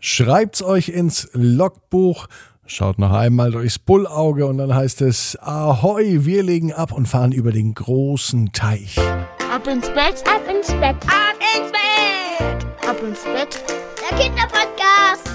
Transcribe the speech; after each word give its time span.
Schreibt's 0.00 0.62
euch 0.62 0.90
ins 0.90 1.28
Logbuch, 1.32 2.28
schaut 2.66 2.98
noch 3.00 3.12
einmal 3.12 3.50
durchs 3.50 3.80
Bullauge 3.80 4.46
und 4.46 4.58
dann 4.58 4.72
heißt 4.72 5.02
es 5.02 5.36
Ahoi, 5.40 6.24
wir 6.24 6.44
legen 6.44 6.72
ab 6.72 6.92
und 6.92 7.06
fahren 7.06 7.32
über 7.32 7.50
den 7.50 7.74
großen 7.74 8.52
Teich. 8.52 8.96
Ab 9.52 9.66
ins 9.66 9.88
Bett, 9.88 10.22
ab 10.24 10.42
ins 10.48 10.68
Bett, 10.68 10.96
ab 11.06 11.34
ins 11.56 11.72
Bett, 11.72 12.88
ab 12.88 12.96
ins 13.02 13.24
Bett. 13.24 13.60
Der 14.10 14.18
Kinderpodcast. 14.18 15.27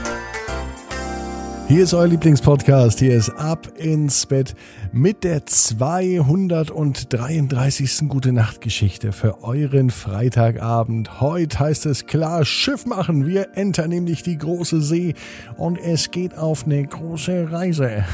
Hier 1.73 1.85
ist 1.85 1.95
euer 1.95 2.05
Lieblingspodcast. 2.05 2.99
Hier 2.99 3.15
ist 3.15 3.31
Ab 3.31 3.67
ins 3.77 4.27
Bett 4.27 4.53
mit 4.91 5.23
der 5.23 5.47
233. 5.47 8.07
Gute 8.07 8.31
Nacht 8.31 8.61
Geschichte 8.61 9.11
für 9.11 9.43
euren 9.43 9.89
Freitagabend. 9.89 11.19
Heute 11.19 11.57
heißt 11.57 11.87
es 11.87 12.05
klar 12.05 12.45
Schiff 12.45 12.85
machen. 12.85 13.25
Wir 13.25 13.57
entern 13.57 13.89
nämlich 13.89 14.21
die 14.21 14.37
große 14.37 14.83
See 14.83 15.15
und 15.57 15.79
es 15.79 16.11
geht 16.11 16.37
auf 16.37 16.65
eine 16.65 16.85
große 16.85 17.51
Reise. 17.51 18.05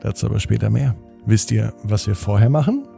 Dazu 0.00 0.26
aber 0.26 0.40
später 0.40 0.68
mehr. 0.68 0.96
Wisst 1.24 1.52
ihr, 1.52 1.72
was 1.84 2.08
wir 2.08 2.16
vorher 2.16 2.50
machen? 2.50 2.88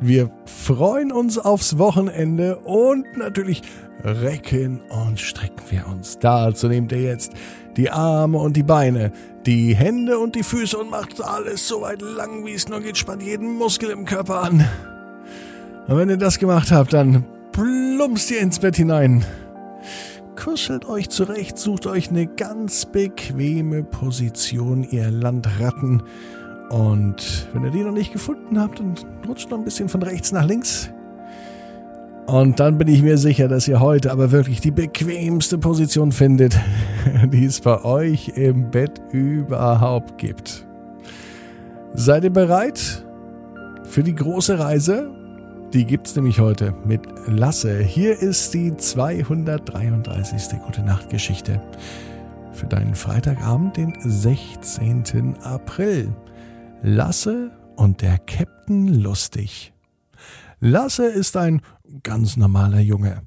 Wir 0.00 0.30
freuen 0.46 1.12
uns 1.12 1.36
aufs 1.38 1.76
Wochenende 1.76 2.56
und 2.60 3.04
natürlich 3.18 3.60
recken 4.02 4.80
und 4.88 5.20
strecken 5.20 5.62
wir 5.68 5.86
uns. 5.88 6.18
Dazu 6.18 6.68
nehmt 6.68 6.90
ihr 6.92 7.02
jetzt 7.02 7.32
die 7.76 7.90
Arme 7.90 8.38
und 8.38 8.56
die 8.56 8.62
Beine, 8.62 9.12
die 9.44 9.74
Hände 9.74 10.18
und 10.18 10.36
die 10.36 10.42
Füße 10.42 10.78
und 10.78 10.90
macht 10.90 11.22
alles 11.22 11.68
so 11.68 11.82
weit 11.82 12.00
lang, 12.00 12.46
wie 12.46 12.54
es 12.54 12.68
nur 12.68 12.80
geht, 12.80 12.96
spannt 12.96 13.22
jeden 13.22 13.56
Muskel 13.58 13.90
im 13.90 14.06
Körper 14.06 14.42
an. 14.42 14.66
Und 15.86 15.96
wenn 15.98 16.08
ihr 16.08 16.16
das 16.16 16.38
gemacht 16.38 16.72
habt, 16.72 16.94
dann 16.94 17.24
plumpst 17.52 18.30
ihr 18.30 18.40
ins 18.40 18.58
Bett 18.58 18.76
hinein. 18.76 19.24
Kuschelt 20.34 20.86
euch 20.86 21.10
zurecht, 21.10 21.58
sucht 21.58 21.86
euch 21.86 22.08
eine 22.08 22.26
ganz 22.26 22.86
bequeme 22.86 23.82
Position, 23.82 24.82
ihr 24.84 25.10
Landratten. 25.10 26.02
Und 26.70 27.48
wenn 27.52 27.64
ihr 27.64 27.70
die 27.70 27.82
noch 27.82 27.92
nicht 27.92 28.12
gefunden 28.12 28.58
habt, 28.60 28.78
dann 28.78 28.94
rutscht 29.28 29.50
noch 29.50 29.58
ein 29.58 29.64
bisschen 29.64 29.88
von 29.88 30.02
rechts 30.02 30.30
nach 30.30 30.46
links. 30.46 30.90
Und 32.26 32.60
dann 32.60 32.78
bin 32.78 32.86
ich 32.86 33.02
mir 33.02 33.18
sicher, 33.18 33.48
dass 33.48 33.66
ihr 33.66 33.80
heute 33.80 34.12
aber 34.12 34.30
wirklich 34.30 34.60
die 34.60 34.70
bequemste 34.70 35.58
Position 35.58 36.12
findet, 36.12 36.56
die 37.32 37.44
es 37.44 37.60
bei 37.60 37.84
euch 37.84 38.28
im 38.36 38.70
Bett 38.70 39.00
überhaupt 39.10 40.16
gibt. 40.16 40.64
Seid 41.94 42.22
ihr 42.22 42.30
bereit 42.30 43.04
für 43.82 44.04
die 44.04 44.14
große 44.14 44.60
Reise? 44.60 45.10
Die 45.72 45.84
gibt's 45.84 46.14
nämlich 46.14 46.38
heute 46.38 46.72
mit 46.84 47.02
Lasse. 47.26 47.80
Hier 47.80 48.16
ist 48.16 48.54
die 48.54 48.76
233. 48.76 50.60
Gute 50.64 50.82
Nacht 50.82 51.10
Geschichte 51.10 51.60
für 52.52 52.66
deinen 52.66 52.94
Freitagabend, 52.94 53.76
den 53.76 53.92
16. 54.00 55.34
April. 55.42 56.12
Lasse 56.82 57.50
und 57.76 58.00
der 58.00 58.18
Captain 58.18 58.88
Lustig. 58.88 59.74
Lasse 60.60 61.04
ist 61.06 61.36
ein 61.36 61.60
ganz 62.02 62.38
normaler 62.38 62.80
Junge. 62.80 63.22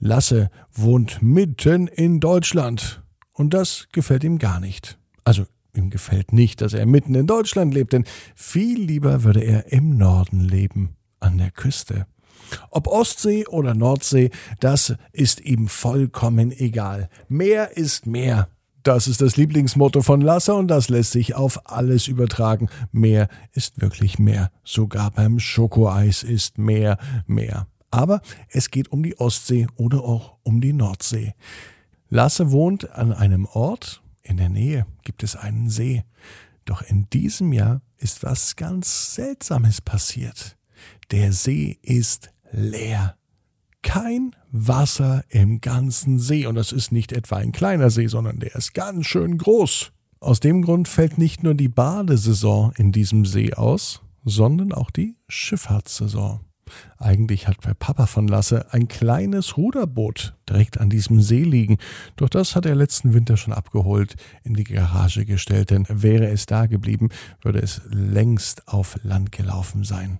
Lasse 0.00 0.50
wohnt 0.72 1.22
mitten 1.22 1.86
in 1.86 2.18
Deutschland. 2.18 3.02
Und 3.34 3.54
das 3.54 3.86
gefällt 3.92 4.24
ihm 4.24 4.38
gar 4.38 4.58
nicht. 4.58 4.98
Also 5.22 5.44
ihm 5.74 5.90
gefällt 5.90 6.32
nicht, 6.32 6.60
dass 6.60 6.72
er 6.72 6.86
mitten 6.86 7.14
in 7.14 7.28
Deutschland 7.28 7.72
lebt, 7.72 7.92
denn 7.92 8.04
viel 8.34 8.80
lieber 8.80 9.22
würde 9.22 9.44
er 9.44 9.72
im 9.72 9.96
Norden 9.96 10.40
leben, 10.40 10.96
an 11.20 11.38
der 11.38 11.52
Küste. 11.52 12.06
Ob 12.70 12.88
Ostsee 12.88 13.46
oder 13.46 13.74
Nordsee, 13.74 14.30
das 14.58 14.94
ist 15.12 15.40
ihm 15.40 15.68
vollkommen 15.68 16.50
egal. 16.50 17.08
Mehr 17.28 17.76
ist 17.76 18.06
mehr. 18.06 18.48
Das 18.82 19.08
ist 19.08 19.20
das 19.20 19.36
Lieblingsmotto 19.36 20.02
von 20.02 20.20
Lasse 20.20 20.54
und 20.54 20.68
das 20.68 20.88
lässt 20.88 21.12
sich 21.12 21.34
auf 21.34 21.70
alles 21.70 22.08
übertragen. 22.08 22.68
Mehr 22.92 23.28
ist 23.52 23.80
wirklich 23.80 24.18
mehr. 24.18 24.50
Sogar 24.64 25.10
beim 25.10 25.38
Schokoeis 25.38 26.22
ist 26.22 26.58
mehr, 26.58 26.98
mehr. 27.26 27.66
Aber 27.90 28.20
es 28.48 28.70
geht 28.70 28.92
um 28.92 29.02
die 29.02 29.18
Ostsee 29.18 29.66
oder 29.76 30.04
auch 30.04 30.36
um 30.42 30.60
die 30.60 30.72
Nordsee. 30.72 31.34
Lasse 32.08 32.52
wohnt 32.52 32.90
an 32.92 33.12
einem 33.12 33.46
Ort, 33.46 34.02
in 34.22 34.36
der 34.36 34.48
Nähe 34.48 34.86
gibt 35.04 35.22
es 35.22 35.36
einen 35.36 35.70
See. 35.70 36.04
Doch 36.64 36.82
in 36.82 37.08
diesem 37.10 37.52
Jahr 37.52 37.80
ist 37.96 38.22
was 38.22 38.56
ganz 38.56 39.14
Seltsames 39.14 39.80
passiert. 39.80 40.56
Der 41.10 41.32
See 41.32 41.78
ist 41.82 42.30
leer 42.52 43.16
kein 43.82 44.36
Wasser 44.50 45.24
im 45.28 45.60
ganzen 45.60 46.18
See. 46.18 46.46
Und 46.46 46.54
das 46.54 46.72
ist 46.72 46.92
nicht 46.92 47.12
etwa 47.12 47.36
ein 47.36 47.52
kleiner 47.52 47.90
See, 47.90 48.06
sondern 48.06 48.38
der 48.38 48.54
ist 48.54 48.74
ganz 48.74 49.06
schön 49.06 49.38
groß. 49.38 49.92
Aus 50.20 50.40
dem 50.40 50.62
Grund 50.62 50.88
fällt 50.88 51.18
nicht 51.18 51.42
nur 51.42 51.54
die 51.54 51.68
Badesaison 51.68 52.72
in 52.76 52.92
diesem 52.92 53.24
See 53.24 53.54
aus, 53.54 54.02
sondern 54.24 54.72
auch 54.72 54.90
die 54.90 55.16
Schifffahrtssaison. 55.28 56.40
Eigentlich 56.98 57.48
hat 57.48 57.64
der 57.64 57.74
Papa 57.74 58.06
von 58.06 58.28
Lasse 58.28 58.72
ein 58.72 58.88
kleines 58.88 59.56
Ruderboot 59.56 60.34
direkt 60.48 60.78
an 60.78 60.90
diesem 60.90 61.22
See 61.22 61.42
liegen. 61.42 61.78
Doch 62.16 62.28
das 62.28 62.56
hat 62.56 62.66
er 62.66 62.74
letzten 62.74 63.14
Winter 63.14 63.36
schon 63.36 63.54
abgeholt, 63.54 64.16
in 64.42 64.54
die 64.54 64.64
Garage 64.64 65.24
gestellt, 65.24 65.70
denn 65.70 65.86
wäre 65.88 66.28
es 66.28 66.46
da 66.46 66.66
geblieben, 66.66 67.08
würde 67.42 67.60
es 67.60 67.80
längst 67.88 68.68
auf 68.68 68.98
Land 69.02 69.32
gelaufen 69.32 69.84
sein. 69.84 70.18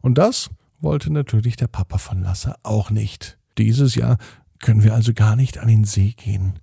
Und 0.00 0.18
das 0.18 0.50
wollte 0.80 1.12
natürlich 1.12 1.56
der 1.56 1.68
Papa 1.68 1.98
von 1.98 2.22
Lasse 2.22 2.54
auch 2.62 2.90
nicht. 2.90 3.39
Dieses 3.60 3.94
Jahr 3.94 4.16
können 4.58 4.82
wir 4.82 4.94
also 4.94 5.12
gar 5.12 5.36
nicht 5.36 5.58
an 5.58 5.68
den 5.68 5.84
See 5.84 6.14
gehen. 6.16 6.58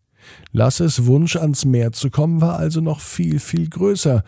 Lasses 0.51 1.05
Wunsch 1.05 1.35
ans 1.35 1.63
Meer 1.63 1.91
zu 1.91 2.09
kommen 2.09 2.41
war 2.41 2.57
also 2.57 2.81
noch 2.81 2.99
viel, 2.99 3.39
viel 3.39 3.69
größer, 3.69 4.23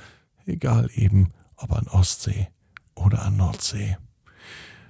egal 0.46 0.90
eben 0.94 1.32
ob 1.56 1.74
an 1.74 1.88
Ostsee 1.88 2.48
oder 2.96 3.24
an 3.24 3.38
Nordsee. 3.38 3.98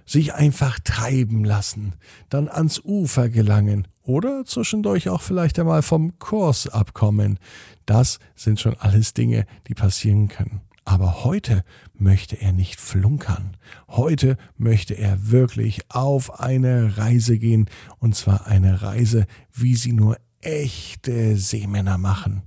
Sich 0.05 0.33
einfach 0.33 0.79
treiben 0.79 1.43
lassen, 1.45 1.93
dann 2.29 2.47
ans 2.47 2.79
Ufer 2.83 3.29
gelangen 3.29 3.87
oder 4.03 4.43
zwischendurch 4.45 5.09
auch 5.09 5.21
vielleicht 5.21 5.57
einmal 5.59 5.81
vom 5.81 6.19
Kurs 6.19 6.67
abkommen, 6.67 7.39
das 7.85 8.19
sind 8.35 8.59
schon 8.59 8.75
alles 8.77 9.13
Dinge, 9.13 9.45
die 9.67 9.73
passieren 9.73 10.27
können. 10.27 10.61
Aber 10.89 11.23
heute 11.23 11.63
möchte 11.93 12.41
er 12.41 12.51
nicht 12.51 12.81
flunkern. 12.81 13.55
Heute 13.89 14.37
möchte 14.57 14.95
er 14.95 15.29
wirklich 15.29 15.81
auf 15.89 16.39
eine 16.39 16.97
Reise 16.97 17.37
gehen. 17.37 17.69
Und 17.99 18.15
zwar 18.15 18.47
eine 18.47 18.81
Reise, 18.81 19.27
wie 19.53 19.75
sie 19.75 19.93
nur 19.93 20.17
echte 20.41 21.37
Seemänner 21.37 21.99
machen. 21.99 22.41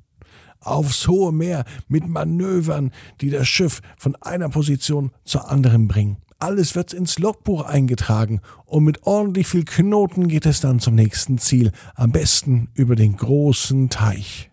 Aufs 0.58 1.06
hohe 1.06 1.30
Meer 1.30 1.64
mit 1.86 2.08
Manövern, 2.08 2.90
die 3.20 3.30
das 3.30 3.46
Schiff 3.46 3.80
von 3.96 4.16
einer 4.16 4.48
Position 4.48 5.12
zur 5.22 5.48
anderen 5.48 5.86
bringen. 5.86 6.16
Alles 6.40 6.74
wird 6.74 6.92
ins 6.92 7.20
Logbuch 7.20 7.62
eingetragen 7.62 8.40
und 8.64 8.82
mit 8.82 9.04
ordentlich 9.04 9.46
viel 9.46 9.64
Knoten 9.64 10.26
geht 10.26 10.46
es 10.46 10.60
dann 10.60 10.80
zum 10.80 10.96
nächsten 10.96 11.38
Ziel, 11.38 11.70
am 11.94 12.10
besten 12.10 12.70
über 12.74 12.96
den 12.96 13.16
großen 13.16 13.88
Teich. 13.88 14.51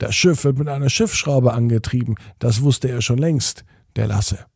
Das 0.00 0.16
Schiff 0.16 0.44
wird 0.44 0.58
mit 0.58 0.68
einer 0.70 0.88
Schiffsschraube 0.88 1.52
angetrieben, 1.52 2.14
das 2.38 2.62
wusste 2.62 2.88
er 2.88 3.02
schon 3.02 3.18
längst, 3.18 3.66
der 3.96 4.06
Lasse. 4.06 4.46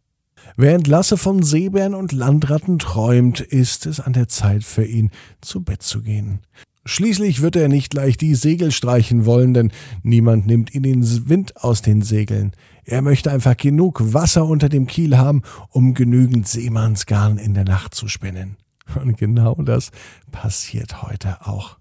Während 0.56 0.86
Lasse 0.86 1.18
von 1.18 1.42
Seebären 1.42 1.94
und 1.94 2.12
Landratten 2.12 2.78
träumt, 2.78 3.40
ist 3.40 3.84
es 3.84 4.00
an 4.00 4.14
der 4.14 4.26
Zeit 4.28 4.64
für 4.64 4.86
ihn, 4.86 5.10
zu 5.42 5.62
Bett 5.62 5.82
zu 5.82 6.00
gehen. 6.00 6.38
Schließlich 6.86 7.42
wird 7.42 7.56
er 7.56 7.68
nicht 7.68 7.90
gleich 7.90 8.16
die 8.16 8.34
Segel 8.34 8.72
streichen 8.72 9.26
wollen, 9.26 9.52
denn 9.52 9.70
niemand 10.02 10.46
nimmt 10.46 10.74
ihn 10.74 10.82
den 10.82 11.28
Wind 11.28 11.62
aus 11.62 11.82
den 11.82 12.00
Segeln. 12.00 12.52
Er 12.84 13.02
möchte 13.02 13.30
einfach 13.30 13.58
genug 13.58 14.14
Wasser 14.14 14.46
unter 14.46 14.70
dem 14.70 14.86
Kiel 14.86 15.18
haben, 15.18 15.42
um 15.68 15.92
genügend 15.92 16.48
Seemannsgarn 16.48 17.36
in 17.36 17.52
der 17.52 17.64
Nacht 17.64 17.94
zu 17.94 18.08
spinnen. 18.08 18.56
Und 18.94 19.18
genau 19.18 19.56
das 19.56 19.90
passiert 20.32 21.02
heute 21.02 21.46
auch. 21.46 21.76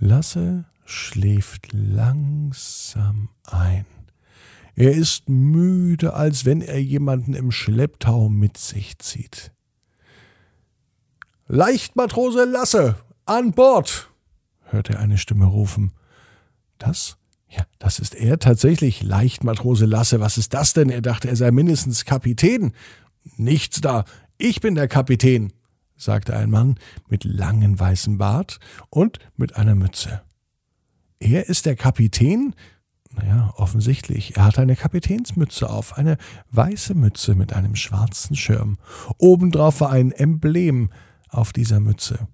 Lasse 0.00 0.64
schläft 0.90 1.72
langsam 1.72 3.28
ein. 3.44 3.86
Er 4.74 4.92
ist 4.92 5.28
müde, 5.28 6.14
als 6.14 6.44
wenn 6.44 6.62
er 6.62 6.82
jemanden 6.82 7.34
im 7.34 7.50
Schlepptau 7.52 8.28
mit 8.28 8.56
sich 8.56 8.98
zieht. 8.98 9.52
Leichtmatrose 11.46 12.44
Lasse, 12.44 12.96
an 13.24 13.52
Bord! 13.52 14.10
hört 14.64 14.90
er 14.90 15.00
eine 15.00 15.18
Stimme 15.18 15.46
rufen. 15.46 15.92
Das? 16.78 17.16
Ja, 17.48 17.64
das 17.78 17.98
ist 17.98 18.14
er 18.14 18.38
tatsächlich, 18.38 19.02
Leichtmatrose 19.02 19.86
Lasse. 19.86 20.20
Was 20.20 20.38
ist 20.38 20.54
das 20.54 20.72
denn? 20.72 20.90
Er 20.90 21.02
dachte, 21.02 21.28
er 21.28 21.36
sei 21.36 21.50
mindestens 21.50 22.04
Kapitän. 22.04 22.72
Nichts 23.36 23.80
da, 23.80 24.04
ich 24.38 24.60
bin 24.60 24.76
der 24.76 24.88
Kapitän, 24.88 25.52
sagte 25.96 26.36
ein 26.36 26.50
Mann 26.50 26.76
mit 27.08 27.24
langem 27.24 27.78
weißem 27.78 28.18
Bart 28.18 28.60
und 28.88 29.18
mit 29.36 29.56
einer 29.56 29.74
Mütze. 29.74 30.22
Er 31.20 31.48
ist 31.48 31.66
der 31.66 31.76
Kapitän? 31.76 32.54
Naja, 33.12 33.52
offensichtlich. 33.56 34.36
Er 34.36 34.44
hat 34.44 34.58
eine 34.58 34.76
Kapitänsmütze 34.76 35.68
auf, 35.68 35.98
eine 35.98 36.16
weiße 36.50 36.94
Mütze 36.94 37.34
mit 37.34 37.52
einem 37.52 37.76
schwarzen 37.76 38.36
Schirm. 38.36 38.78
Obendrauf 39.18 39.80
war 39.80 39.90
ein 39.90 40.12
Emblem 40.12 40.90
auf 41.28 41.52
dieser 41.52 41.80
Mütze. 41.80 42.28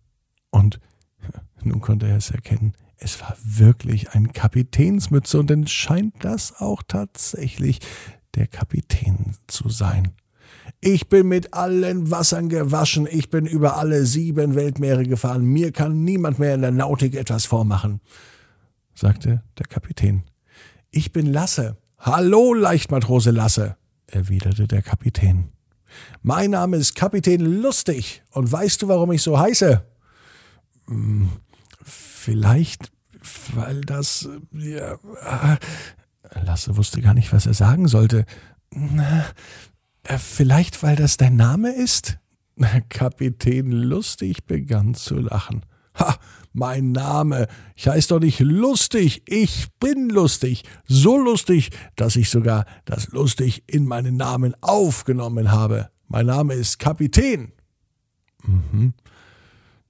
Und 0.50 0.80
nun 1.62 1.80
konnte 1.80 2.06
er 2.06 2.16
es 2.16 2.30
erkennen. 2.30 2.74
Es 2.98 3.20
war 3.20 3.36
wirklich 3.42 4.10
ein 4.12 4.32
Kapitänsmütze 4.32 5.38
und 5.38 5.50
dann 5.50 5.66
scheint 5.66 6.14
das 6.24 6.60
auch 6.60 6.82
tatsächlich 6.86 7.80
der 8.34 8.46
Kapitän 8.46 9.34
zu 9.46 9.68
sein. 9.68 10.12
Ich 10.80 11.08
bin 11.08 11.28
mit 11.28 11.54
allen 11.54 12.10
Wassern 12.10 12.48
gewaschen, 12.48 13.08
ich 13.10 13.30
bin 13.30 13.46
über 13.46 13.76
alle 13.76 14.04
sieben 14.04 14.54
Weltmeere 14.54 15.04
gefahren, 15.04 15.44
mir 15.44 15.72
kann 15.72 16.04
niemand 16.04 16.38
mehr 16.38 16.54
in 16.54 16.60
der 16.62 16.70
Nautik 16.70 17.14
etwas 17.14 17.44
vormachen, 17.44 18.00
sagte 18.96 19.42
der 19.58 19.66
Kapitän. 19.66 20.24
Ich 20.90 21.12
bin 21.12 21.26
Lasse. 21.32 21.76
Hallo, 21.98 22.54
Leichtmatrose 22.54 23.30
Lasse, 23.30 23.76
erwiderte 24.06 24.66
der 24.66 24.82
Kapitän. 24.82 25.52
Mein 26.22 26.50
Name 26.50 26.76
ist 26.76 26.94
Kapitän 26.94 27.40
Lustig, 27.40 28.22
und 28.30 28.50
weißt 28.50 28.82
du, 28.82 28.88
warum 28.88 29.12
ich 29.12 29.22
so 29.22 29.38
heiße? 29.38 29.84
Hm, 30.88 31.30
vielleicht, 31.82 32.90
weil 33.54 33.80
das. 33.82 34.28
Ja, 34.52 34.94
äh, 34.94 35.56
Lasse 36.44 36.76
wusste 36.76 37.00
gar 37.00 37.14
nicht, 37.14 37.32
was 37.32 37.46
er 37.46 37.54
sagen 37.54 37.88
sollte. 37.88 38.26
Äh, 40.02 40.18
vielleicht, 40.18 40.82
weil 40.82 40.96
das 40.96 41.16
dein 41.16 41.36
Name 41.36 41.72
ist? 41.72 42.18
Kapitän 42.88 43.70
Lustig 43.70 44.46
begann 44.46 44.94
zu 44.94 45.16
lachen. 45.16 45.64
Ha, 45.98 46.16
mein 46.56 46.92
Name. 46.92 47.46
Ich 47.74 47.86
heiße 47.86 48.08
doch 48.08 48.20
nicht 48.20 48.40
lustig. 48.40 49.22
Ich 49.26 49.68
bin 49.78 50.08
lustig. 50.08 50.64
So 50.86 51.16
lustig, 51.18 51.70
dass 51.96 52.16
ich 52.16 52.30
sogar 52.30 52.66
das 52.84 53.08
lustig 53.12 53.64
in 53.66 53.86
meinen 53.86 54.16
Namen 54.16 54.54
aufgenommen 54.60 55.52
habe. 55.52 55.90
Mein 56.08 56.26
Name 56.26 56.54
ist 56.54 56.78
Kapitän. 56.78 57.52
Mhm. 58.44 58.94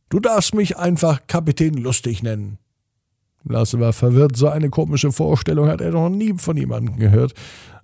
Du 0.08 0.20
darfst 0.20 0.54
mich 0.54 0.76
einfach 0.76 1.26
Kapitän 1.26 1.74
lustig 1.74 2.22
nennen. 2.22 2.58
Lasse 3.44 3.78
war 3.80 3.92
verwirrt. 3.92 4.36
So 4.36 4.48
eine 4.48 4.70
komische 4.70 5.12
Vorstellung 5.12 5.68
hat 5.68 5.80
er 5.80 5.92
noch 5.92 6.08
nie 6.08 6.34
von 6.36 6.56
jemandem 6.56 6.96
gehört 6.96 7.34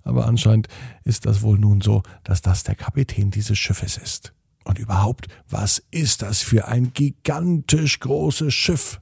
aber 0.03 0.25
anscheinend 0.27 0.67
ist 1.03 1.25
das 1.25 1.41
wohl 1.41 1.57
nun 1.57 1.81
so, 1.81 2.03
dass 2.23 2.41
das 2.41 2.63
der 2.63 2.75
Kapitän 2.75 3.31
dieses 3.31 3.57
Schiffes 3.57 3.97
ist. 3.97 4.33
Und 4.63 4.79
überhaupt, 4.79 5.27
was 5.49 5.83
ist 5.91 6.21
das 6.21 6.41
für 6.41 6.67
ein 6.67 6.93
gigantisch 6.93 7.99
großes 7.99 8.53
Schiff? 8.53 9.01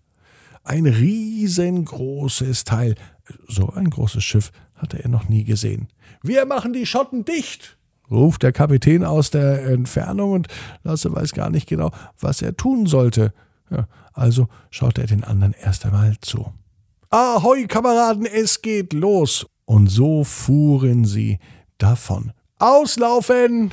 Ein 0.63 0.85
riesengroßes 0.85 2.63
Teil. 2.63 2.95
So 3.47 3.69
ein 3.69 3.89
großes 3.89 4.23
Schiff 4.23 4.51
hatte 4.75 5.01
er 5.01 5.09
noch 5.09 5.29
nie 5.29 5.43
gesehen. 5.43 5.87
Wir 6.23 6.45
machen 6.45 6.73
die 6.73 6.85
Schotten 6.85 7.25
dicht, 7.25 7.77
ruft 8.09 8.43
der 8.43 8.51
Kapitän 8.51 9.03
aus 9.03 9.31
der 9.31 9.65
Entfernung 9.65 10.31
und 10.31 10.47
Lasse 10.83 11.13
weiß 11.13 11.31
gar 11.33 11.49
nicht 11.49 11.67
genau, 11.67 11.91
was 12.19 12.41
er 12.41 12.57
tun 12.57 12.85
sollte. 12.85 13.33
Ja, 13.69 13.87
also 14.13 14.47
schaut 14.69 14.97
er 14.97 15.07
den 15.07 15.23
anderen 15.23 15.53
erst 15.53 15.85
einmal 15.85 16.15
zu. 16.21 16.51
Ahoi, 17.09 17.67
Kameraden, 17.67 18.25
es 18.25 18.61
geht 18.61 18.93
los. 18.93 19.45
Und 19.65 19.87
so 19.87 20.23
fuhren 20.23 21.05
sie 21.05 21.39
davon. 21.77 22.33
Auslaufen! 22.59 23.71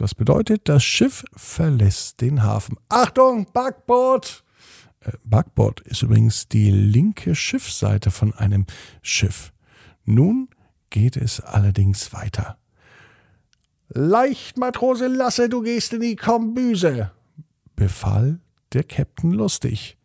Das 0.00 0.14
bedeutet, 0.14 0.66
das 0.66 0.82
Schiff 0.82 1.26
verlässt 1.36 2.22
den 2.22 2.42
Hafen. 2.42 2.78
Achtung, 2.88 3.46
Backbord! 3.52 4.44
Äh, 5.00 5.12
Backbord 5.24 5.80
ist 5.80 6.00
übrigens 6.00 6.48
die 6.48 6.70
linke 6.70 7.34
Schiffsseite 7.34 8.10
von 8.10 8.32
einem 8.32 8.64
Schiff. 9.02 9.52
Nun 10.06 10.48
geht 10.88 11.18
es 11.18 11.42
allerdings 11.42 12.14
weiter. 12.14 12.56
Leicht, 13.90 14.56
Matrose 14.56 15.06
Lasse, 15.06 15.50
du 15.50 15.60
gehst 15.60 15.92
in 15.92 16.00
die 16.00 16.16
Kombüse, 16.16 17.10
befahl 17.76 18.40
der 18.72 18.88
Käpt'n 18.88 19.34
lustig. 19.34 19.98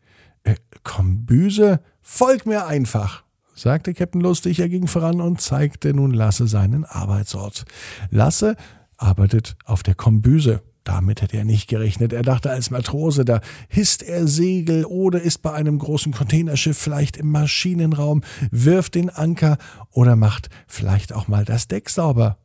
Äh, 0.44 0.56
Kombüse? 0.84 1.80
Folg 2.02 2.46
mir 2.46 2.68
einfach 2.68 3.24
sagte 3.58 3.94
Captain 3.94 4.20
Lustig. 4.22 4.60
Er 4.60 4.68
ging 4.68 4.86
voran 4.86 5.22
und 5.22 5.40
zeigte 5.40 5.94
nun 5.94 6.12
Lasse 6.12 6.46
seinen 6.46 6.84
Arbeitsort. 6.84 7.64
Lasse 8.10 8.58
arbeitet 8.98 9.56
auf 9.66 9.84
der 9.84 9.96
Kombüse. 9.96 10.62
Damit 10.84 11.24
hätte 11.24 11.38
er 11.38 11.46
nicht 11.46 11.68
gerechnet. 11.68 12.14
Er 12.14 12.22
dachte 12.22 12.52
als 12.52 12.70
Matrose, 12.70 13.26
da 13.26 13.42
hisst 13.68 14.04
er 14.04 14.28
Segel 14.28 14.86
oder 14.86 15.20
ist 15.20 15.42
bei 15.42 15.52
einem 15.52 15.80
großen 15.80 16.14
Containerschiff 16.14 16.78
vielleicht 16.78 17.18
im 17.18 17.32
Maschinenraum, 17.32 18.22
wirft 18.52 18.94
den 18.94 19.10
Anker 19.10 19.58
oder 19.90 20.16
macht 20.16 20.50
vielleicht 20.68 21.12
auch 21.12 21.28
mal 21.28 21.44
das 21.44 21.68
Deck 21.68 21.90
sauber. 21.90 22.38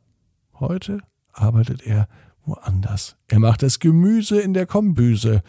Heute 0.59 1.01
arbeitet 1.33 1.85
er 1.85 2.07
woanders. 2.45 3.15
Er 3.27 3.39
macht 3.39 3.61
das 3.61 3.79
Gemüse 3.79 4.41
in 4.41 4.55
der 4.55 4.65
Kombüse, 4.65 5.43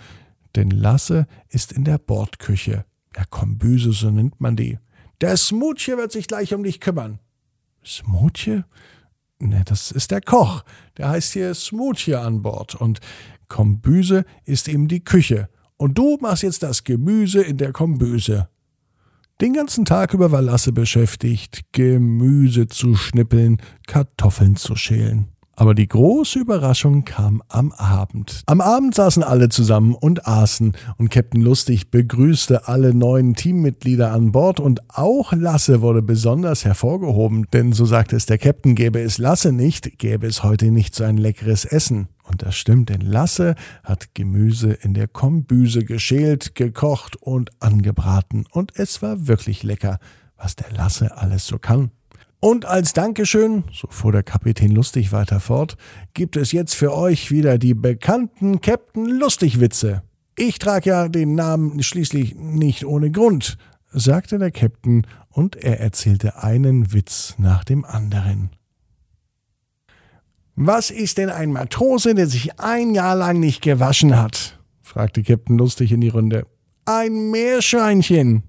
denn 0.55 0.71
Lasse 0.71 1.27
ist 1.49 1.73
in 1.73 1.85
der 1.85 1.97
Bordküche. 1.99 2.85
Ja, 3.17 3.25
Kombüse, 3.25 3.93
so 3.93 4.11
nennt 4.11 4.41
man 4.41 4.57
die. 4.57 4.79
Der 5.23 5.37
Smoothie 5.37 5.97
wird 5.97 6.13
sich 6.13 6.29
gleich 6.29 6.53
um 6.53 6.63
dich 6.63 6.81
kümmern. 6.81 7.21
Smoothie? 7.85 8.65
Ne, 9.45 9.63
das 9.65 9.91
ist 9.91 10.13
der 10.13 10.21
Koch. 10.21 10.63
Der 10.97 11.09
heißt 11.09 11.33
hier 11.33 11.53
Smoothie 11.55 12.15
an 12.15 12.43
Bord. 12.43 12.77
Und 12.77 13.01
Kombüse 13.49 14.25
ist 14.45 14.69
eben 14.69 14.87
die 14.87 15.03
Küche. 15.03 15.49
Und 15.77 15.99
du 15.99 16.17
machst 16.21 16.45
jetzt 16.45 16.63
das 16.63 16.85
Gemüse 16.85 17.43
in 17.43 17.57
der 17.57 17.73
Kombüse. 17.73 18.49
Den 19.41 19.53
ganzen 19.53 19.85
Tag 19.85 20.15
über 20.15 20.31
war 20.31 20.43
Lasse 20.43 20.71
beschäftigt, 20.73 21.63
Gemüse 21.73 22.69
zu 22.69 22.95
schnippeln, 22.95 23.61
Kartoffeln 23.89 24.55
zu 24.55 24.77
schälen. 24.77 25.32
Aber 25.55 25.75
die 25.75 25.87
große 25.87 26.39
Überraschung 26.39 27.05
kam 27.05 27.43
am 27.49 27.73
Abend. 27.73 28.43
Am 28.47 28.63
Abend 28.63 28.95
saßen 28.95 29.23
alle 29.23 29.51
zusammen 29.51 29.95
und 29.95 30.27
aßen 30.27 30.73
und 30.97 31.11
Captain 31.11 31.43
Lustig 31.43 31.91
begrüßte 31.91 32.69
alle 32.69 32.95
neuen 32.95 33.35
Teammitglieder 33.35 34.13
an 34.13 34.33
Bord 34.33 34.61
und 34.61 34.81
auch 34.89 35.33
Lasse 35.33 35.83
wurde 35.83 36.01
besonders 36.01 36.65
hervorgehoben, 36.65 37.47
denn 37.53 37.73
so 37.73 37.85
sagte 37.85 38.17
es 38.17 38.25
der 38.25 38.39
Captain, 38.39 38.75
gäbe 38.75 39.01
es 39.01 39.19
Lasse 39.19 39.53
nicht, 39.53 39.99
gäbe 39.99 40.27
es 40.27 40.43
heute 40.43 40.71
nicht 40.71 40.95
so 40.95 41.05
ein 41.05 41.19
leckeres 41.19 41.67
Essen. 41.67 42.09
Und 42.25 42.43
das 42.43 42.57
stimmt, 42.57 42.89
denn 42.89 43.03
Lasse 43.03 43.55
hat 43.85 44.15
Gemüse 44.15 44.73
in 44.73 44.95
der 44.95 45.09
Kombüse 45.09 45.85
geschält, 45.85 46.55
gekocht 46.55 47.17
und 47.17 47.51
angebraten 47.61 48.47
und 48.51 48.73
es 48.77 49.03
war 49.03 49.27
wirklich 49.27 49.63
lecker, 49.65 49.99
was 50.37 50.57
der 50.57 50.73
Lasse 50.73 51.17
alles 51.19 51.47
so 51.47 51.59
kann. 51.59 51.91
Und 52.45 52.65
als 52.65 52.93
Dankeschön, 52.93 53.63
so 53.73 53.87
fuhr 53.89 54.11
der 54.11 54.25
Kapitän 54.25 54.73
lustig 54.73 55.13
weiter 55.13 55.39
fort, 55.39 55.77
gibt 56.13 56.37
es 56.37 56.51
jetzt 56.51 56.75
für 56.75 56.93
euch 56.93 57.31
wieder 57.31 57.57
die 57.57 57.73
bekannten 57.73 58.61
Captain 58.61 59.07
Lustig-Witze. 59.07 60.03
Ich 60.37 60.59
trage 60.59 60.91
ja 60.91 61.09
den 61.09 61.37
Namen 61.37 61.81
schließlich 61.85 62.35
nicht 62.35 62.85
ohne 62.85 63.13
Grund, 63.13 63.59
sagte 63.93 64.41
der 64.41 64.51
Captain, 64.51 65.07
und 65.31 65.55
er 65.55 65.79
erzählte 65.79 66.43
einen 66.43 66.93
Witz 66.93 67.37
nach 67.39 67.63
dem 67.63 67.85
anderen. 67.85 68.51
Was 70.57 70.91
ist 70.91 71.19
denn 71.19 71.31
ein 71.31 71.53
Matrose, 71.53 72.17
der 72.17 72.27
sich 72.27 72.59
ein 72.59 72.93
Jahr 72.93 73.15
lang 73.15 73.39
nicht 73.39 73.63
gewaschen 73.63 74.17
hat? 74.19 74.59
fragte 74.83 75.23
Captain 75.23 75.59
Lustig 75.59 75.93
in 75.93 76.01
die 76.01 76.09
Runde. 76.09 76.49
Ein 76.87 77.31
Meerschweinchen. 77.31 78.43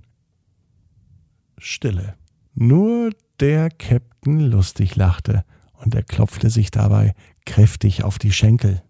Stille. 1.59 2.15
Nur 2.55 3.11
der 3.43 3.69
Captain 3.71 4.39
lustig 4.39 4.95
lachte 4.95 5.43
und 5.73 5.93
er 5.93 6.03
klopfte 6.03 6.49
sich 6.49 6.71
dabei 6.71 7.13
kräftig 7.45 8.05
auf 8.05 8.17
die 8.17 8.31
Schenkel. 8.31 8.81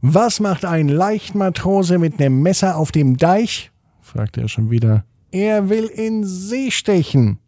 Was 0.00 0.40
macht 0.40 0.64
ein 0.64 0.88
Leichtmatrose 0.88 1.98
mit 1.98 2.18
nem 2.18 2.40
Messer 2.40 2.78
auf 2.78 2.92
dem 2.92 3.18
Deich? 3.18 3.72
fragte 4.00 4.40
er 4.40 4.48
schon 4.48 4.70
wieder. 4.70 5.04
Er 5.32 5.68
will 5.68 5.84
in 5.84 6.24
See 6.24 6.70
stechen. 6.70 7.40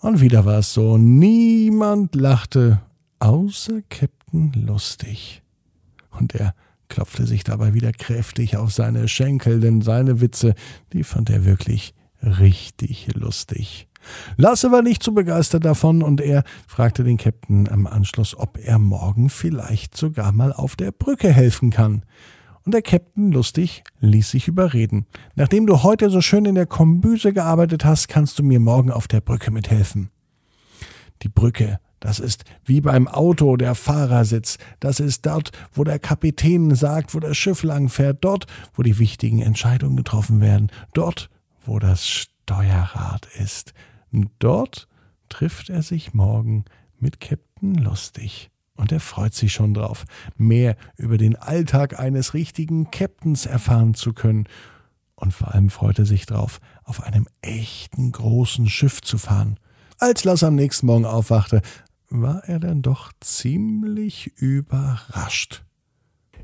Und 0.00 0.22
wieder 0.22 0.46
war 0.46 0.60
es 0.60 0.72
so, 0.72 0.96
niemand 0.96 2.14
lachte, 2.14 2.80
außer 3.18 3.82
Captain 3.90 4.54
Lustig. 4.66 5.42
Und 6.10 6.34
er 6.34 6.54
klopfte 6.88 7.26
sich 7.26 7.44
dabei 7.44 7.74
wieder 7.74 7.92
kräftig 7.92 8.56
auf 8.56 8.72
seine 8.72 9.08
Schenkel, 9.08 9.60
denn 9.60 9.82
seine 9.82 10.22
Witze, 10.22 10.54
die 10.94 11.04
fand 11.04 11.28
er 11.28 11.44
wirklich 11.44 11.92
richtig 12.24 13.14
lustig. 13.14 13.88
Lasse 14.36 14.70
war 14.70 14.82
nicht 14.82 15.02
so 15.02 15.12
begeistert 15.12 15.64
davon 15.64 16.02
und 16.02 16.20
er 16.20 16.44
fragte 16.66 17.04
den 17.04 17.16
Captain 17.16 17.68
am 17.68 17.86
Anschluss, 17.86 18.36
ob 18.36 18.58
er 18.58 18.78
morgen 18.78 19.30
vielleicht 19.30 19.96
sogar 19.96 20.32
mal 20.32 20.52
auf 20.52 20.76
der 20.76 20.92
Brücke 20.92 21.32
helfen 21.32 21.70
kann. 21.70 22.04
Und 22.64 22.72
der 22.72 22.82
Captain, 22.82 23.30
lustig, 23.30 23.84
ließ 24.00 24.30
sich 24.30 24.48
überreden. 24.48 25.06
Nachdem 25.34 25.66
du 25.66 25.82
heute 25.82 26.08
so 26.08 26.22
schön 26.22 26.46
in 26.46 26.54
der 26.54 26.66
Kombüse 26.66 27.32
gearbeitet 27.32 27.84
hast, 27.84 28.08
kannst 28.08 28.38
du 28.38 28.42
mir 28.42 28.58
morgen 28.58 28.90
auf 28.90 29.06
der 29.06 29.20
Brücke 29.20 29.50
mithelfen. 29.50 30.10
Die 31.22 31.28
Brücke, 31.28 31.78
das 32.00 32.20
ist 32.20 32.44
wie 32.64 32.80
beim 32.80 33.06
Auto 33.06 33.56
der 33.56 33.74
Fahrersitz. 33.74 34.58
Das 34.80 34.98
ist 34.98 35.26
dort, 35.26 35.52
wo 35.72 35.84
der 35.84 35.98
Kapitän 35.98 36.74
sagt, 36.74 37.14
wo 37.14 37.20
das 37.20 37.36
Schiff 37.36 37.62
langfährt. 37.62 38.18
Dort, 38.22 38.46
wo 38.74 38.82
die 38.82 38.98
wichtigen 38.98 39.40
Entscheidungen 39.40 39.96
getroffen 39.96 40.40
werden. 40.40 40.70
Dort, 40.94 41.28
wo 41.66 41.78
das 41.78 42.06
Steuerrad 42.06 43.26
ist. 43.38 43.74
Dort 44.38 44.88
trifft 45.28 45.70
er 45.70 45.82
sich 45.82 46.14
morgen 46.14 46.64
mit 46.98 47.20
Captain 47.20 47.74
Lustig. 47.74 48.50
Und 48.76 48.90
er 48.90 49.00
freut 49.00 49.34
sich 49.34 49.52
schon 49.52 49.72
drauf, 49.74 50.04
mehr 50.36 50.76
über 50.96 51.16
den 51.16 51.36
Alltag 51.36 51.98
eines 51.98 52.34
richtigen 52.34 52.90
Captains 52.90 53.46
erfahren 53.46 53.94
zu 53.94 54.12
können. 54.12 54.48
Und 55.14 55.32
vor 55.32 55.54
allem 55.54 55.70
freut 55.70 55.98
er 56.00 56.06
sich 56.06 56.26
drauf, 56.26 56.60
auf 56.82 57.02
einem 57.02 57.28
echten 57.40 58.10
großen 58.10 58.68
Schiff 58.68 59.00
zu 59.00 59.16
fahren. 59.16 59.58
Als 59.98 60.24
Lasse 60.24 60.48
am 60.48 60.56
nächsten 60.56 60.86
Morgen 60.86 61.04
aufwachte, 61.04 61.62
war 62.10 62.44
er 62.44 62.58
dann 62.58 62.82
doch 62.82 63.12
ziemlich 63.20 64.26
überrascht. 64.36 65.64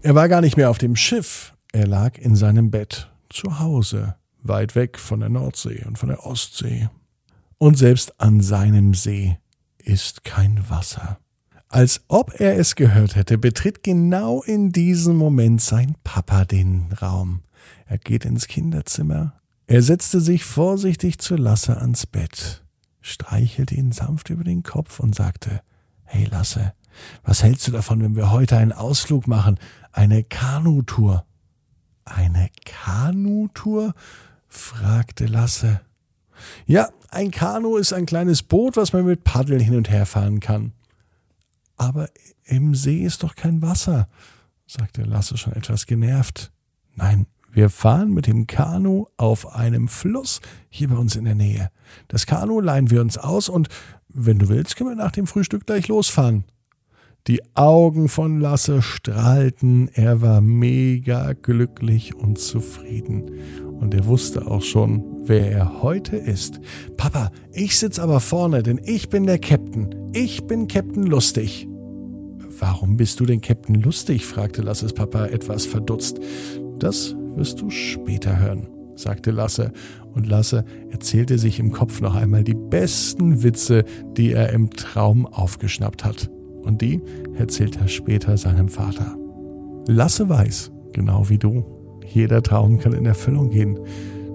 Er 0.02 0.14
war 0.14 0.28
gar 0.28 0.40
nicht 0.40 0.56
mehr 0.56 0.70
auf 0.70 0.78
dem 0.78 0.96
Schiff, 0.96 1.54
er 1.72 1.86
lag 1.86 2.16
in 2.16 2.36
seinem 2.36 2.70
Bett, 2.70 3.12
zu 3.28 3.58
Hause, 3.58 4.16
weit 4.42 4.74
weg 4.74 4.98
von 4.98 5.20
der 5.20 5.28
Nordsee 5.28 5.84
und 5.86 5.98
von 5.98 6.08
der 6.08 6.26
Ostsee. 6.26 6.88
Und 7.58 7.76
selbst 7.76 8.20
an 8.20 8.40
seinem 8.40 8.94
See 8.94 9.38
ist 9.78 10.24
kein 10.24 10.68
Wasser. 10.68 11.18
Als 11.68 12.02
ob 12.08 12.40
er 12.40 12.58
es 12.58 12.74
gehört 12.74 13.14
hätte, 13.14 13.38
betritt 13.38 13.82
genau 13.84 14.42
in 14.42 14.72
diesem 14.72 15.16
Moment 15.16 15.60
sein 15.60 15.94
Papa 16.02 16.44
den 16.44 16.92
Raum. 17.00 17.42
Er 17.86 17.98
geht 17.98 18.24
ins 18.24 18.48
Kinderzimmer. 18.48 19.34
Er 19.66 19.82
setzte 19.82 20.20
sich 20.20 20.44
vorsichtig 20.44 21.18
zu 21.18 21.36
Lasse 21.36 21.76
ans 21.76 22.06
Bett, 22.06 22.64
streichelte 23.00 23.76
ihn 23.76 23.92
sanft 23.92 24.30
über 24.30 24.42
den 24.42 24.64
Kopf 24.64 24.98
und 24.98 25.14
sagte, 25.14 25.60
Hey 26.02 26.24
Lasse, 26.24 26.72
was 27.22 27.44
hältst 27.44 27.68
du 27.68 27.72
davon, 27.72 28.02
wenn 28.02 28.16
wir 28.16 28.32
heute 28.32 28.56
einen 28.56 28.72
Ausflug 28.72 29.28
machen, 29.28 29.58
eine 29.92 30.24
Kanutour? 30.24 31.24
Eine 32.04 32.50
Kanutour? 32.64 33.94
Fragte 34.50 35.26
Lasse. 35.26 35.80
Ja, 36.66 36.88
ein 37.08 37.30
Kanu 37.30 37.76
ist 37.76 37.92
ein 37.92 38.06
kleines 38.06 38.42
Boot, 38.42 38.76
was 38.76 38.92
man 38.92 39.06
mit 39.06 39.24
Paddeln 39.24 39.60
hin 39.60 39.76
und 39.76 39.90
her 39.90 40.04
fahren 40.04 40.40
kann. 40.40 40.72
Aber 41.76 42.08
im 42.44 42.74
See 42.74 43.04
ist 43.04 43.22
doch 43.22 43.34
kein 43.36 43.62
Wasser, 43.62 44.08
sagte 44.66 45.02
Lasse 45.02 45.38
schon 45.38 45.54
etwas 45.54 45.86
genervt. 45.86 46.52
Nein, 46.94 47.26
wir 47.52 47.70
fahren 47.70 48.12
mit 48.12 48.26
dem 48.26 48.46
Kanu 48.46 49.06
auf 49.16 49.54
einem 49.54 49.88
Fluss 49.88 50.40
hier 50.68 50.88
bei 50.88 50.96
uns 50.96 51.16
in 51.16 51.24
der 51.24 51.34
Nähe. 51.34 51.70
Das 52.08 52.26
Kanu 52.26 52.60
leihen 52.60 52.90
wir 52.90 53.00
uns 53.00 53.18
aus 53.18 53.48
und 53.48 53.68
wenn 54.08 54.38
du 54.38 54.48
willst, 54.48 54.76
können 54.76 54.90
wir 54.90 54.96
nach 54.96 55.12
dem 55.12 55.26
Frühstück 55.26 55.66
gleich 55.66 55.88
losfahren. 55.88 56.44
Die 57.26 57.42
Augen 57.54 58.08
von 58.08 58.40
Lasse 58.40 58.80
strahlten, 58.80 59.88
er 59.92 60.22
war 60.22 60.40
mega 60.40 61.34
glücklich 61.34 62.14
und 62.14 62.38
zufrieden. 62.38 63.30
Und 63.78 63.94
er 63.94 64.06
wusste 64.06 64.46
auch 64.46 64.62
schon, 64.62 65.04
wer 65.24 65.50
er 65.50 65.82
heute 65.82 66.16
ist. 66.16 66.60
Papa, 66.96 67.30
ich 67.52 67.78
sitz 67.78 67.98
aber 67.98 68.20
vorne, 68.20 68.62
denn 68.62 68.80
ich 68.84 69.10
bin 69.10 69.26
der 69.26 69.38
Captain. 69.38 69.94
Ich 70.14 70.44
bin 70.44 70.66
Captain 70.66 71.04
Lustig. 71.04 71.68
Warum 72.58 72.96
bist 72.96 73.20
du 73.20 73.26
denn 73.26 73.40
Captain 73.40 73.74
Lustig? 73.74 74.24
fragte 74.24 74.62
Lasses 74.62 74.94
Papa 74.94 75.26
etwas 75.26 75.66
verdutzt. 75.66 76.20
Das 76.78 77.14
wirst 77.36 77.60
du 77.60 77.68
später 77.70 78.38
hören, 78.38 78.66
sagte 78.96 79.30
Lasse, 79.30 79.72
und 80.14 80.26
Lasse 80.26 80.64
erzählte 80.90 81.38
sich 81.38 81.60
im 81.60 81.70
Kopf 81.70 82.00
noch 82.00 82.16
einmal 82.16 82.44
die 82.44 82.54
besten 82.54 83.42
Witze, 83.42 83.84
die 84.16 84.32
er 84.32 84.50
im 84.50 84.70
Traum 84.70 85.26
aufgeschnappt 85.26 86.04
hat. 86.04 86.30
Und 86.62 86.82
die 86.82 87.00
erzählt 87.36 87.80
er 87.80 87.88
später 87.88 88.36
seinem 88.36 88.68
Vater. 88.68 89.16
Lasse 89.86 90.28
weiß, 90.28 90.70
genau 90.92 91.28
wie 91.28 91.38
du, 91.38 91.64
jeder 92.06 92.42
Traum 92.42 92.78
kann 92.78 92.92
in 92.92 93.06
Erfüllung 93.06 93.50
gehen. 93.50 93.78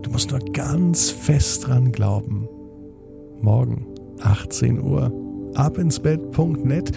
Du 0.01 0.10
musst 0.10 0.32
nur 0.32 0.39
ganz 0.53 1.10
fest 1.10 1.67
dran 1.67 1.91
glauben. 1.91 2.48
Morgen, 3.41 3.86
18 4.22 4.82
Uhr, 4.82 5.12
abinsbett.net 5.55 6.91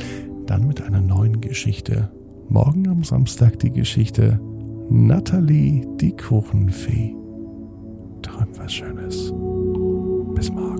dann 0.47 0.67
mit 0.67 0.83
einer 0.83 1.01
neuen 1.01 1.41
Geschichte. 1.41 2.11
Morgen 2.49 2.89
am 2.89 3.05
Samstag 3.05 3.59
die 3.59 3.71
Geschichte 3.71 4.41
Natalie, 4.91 5.87
die 6.01 6.17
Kuchenfee. 6.17 7.15
Träum 8.23 8.49
was 8.57 8.73
Schönes. 8.73 9.33
Bis 10.35 10.51
morgen. 10.51 10.78